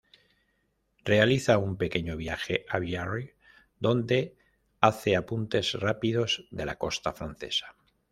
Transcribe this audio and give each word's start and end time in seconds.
Realiza 1.05 1.59
un 1.59 1.77
pequeño 1.77 2.17
viaje 2.17 2.65
a 2.69 2.79
Biarritz 2.79 3.35
donde 3.79 4.35
hace 4.79 5.15
apuntes 5.15 5.73
rápidos 5.73 6.47
de 6.49 6.65
la 6.65 6.79
costa 6.79 7.13
francesa. 7.13 7.75